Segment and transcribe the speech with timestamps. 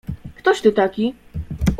[0.35, 1.13] "Ktoś ty taki?"